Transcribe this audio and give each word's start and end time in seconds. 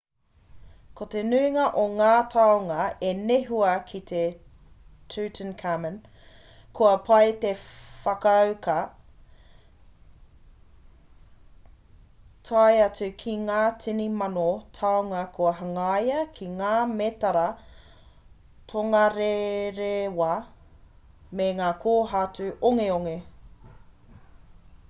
ko 0.99 1.05
te 1.15 1.21
nuinga 1.31 1.63
o 1.79 1.81
ngā 1.97 2.13
taonga 2.35 2.85
i 3.09 3.09
nehua 3.17 3.73
ki 3.89 3.99
a 4.19 4.21
tutankhamun 5.15 5.99
kua 6.79 6.93
pai 7.09 7.35
te 7.43 7.51
whakauka 8.05 8.77
tae 12.51 12.81
atu 12.87 13.09
ki 13.23 13.35
ngā 13.43 13.59
tini 13.85 14.07
mano 14.23 14.47
taonga 14.79 15.19
kua 15.37 15.51
hangaia 15.61 16.23
ki 16.39 16.47
ngā 16.63 16.73
mētara 16.95 17.43
tongarerewa 18.73 20.31
me 21.41 21.51
ngā 21.61 21.69
kōhatu 21.85 22.49
ongeonge 22.71 23.15